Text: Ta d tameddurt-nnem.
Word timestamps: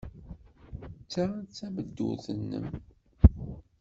Ta 1.11 1.25
d 1.45 1.47
tameddurt-nnem. 1.57 2.67